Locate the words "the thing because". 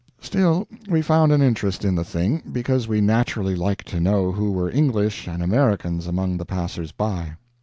1.93-2.87